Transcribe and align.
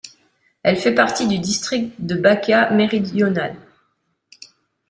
Elle 0.63 0.77
fait 0.77 0.95
partie 0.95 1.27
du 1.27 1.37
district 1.37 1.93
de 1.99 2.15
Bačka 2.15 2.71
méridionale. 2.71 3.55